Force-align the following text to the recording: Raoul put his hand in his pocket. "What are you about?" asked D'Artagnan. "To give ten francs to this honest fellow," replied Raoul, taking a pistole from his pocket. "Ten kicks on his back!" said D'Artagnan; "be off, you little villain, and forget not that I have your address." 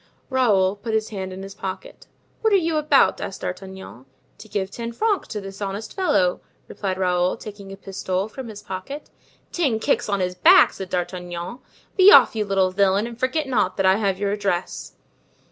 Raoul 0.31 0.77
put 0.77 0.95
his 0.95 1.09
hand 1.09 1.31
in 1.31 1.43
his 1.43 1.53
pocket. 1.53 2.07
"What 2.41 2.51
are 2.53 2.55
you 2.55 2.77
about?" 2.77 3.21
asked 3.21 3.41
D'Artagnan. 3.41 4.05
"To 4.39 4.47
give 4.49 4.71
ten 4.71 4.93
francs 4.93 5.27
to 5.27 5.39
this 5.39 5.61
honest 5.61 5.93
fellow," 5.95 6.41
replied 6.67 6.97
Raoul, 6.97 7.37
taking 7.37 7.71
a 7.71 7.77
pistole 7.77 8.27
from 8.27 8.47
his 8.47 8.63
pocket. 8.63 9.11
"Ten 9.51 9.77
kicks 9.77 10.09
on 10.09 10.19
his 10.19 10.33
back!" 10.33 10.73
said 10.73 10.89
D'Artagnan; 10.89 11.59
"be 11.97 12.09
off, 12.11 12.35
you 12.35 12.45
little 12.45 12.71
villain, 12.71 13.05
and 13.05 13.19
forget 13.19 13.47
not 13.47 13.77
that 13.77 13.85
I 13.85 13.97
have 13.97 14.17
your 14.17 14.31
address." 14.31 14.93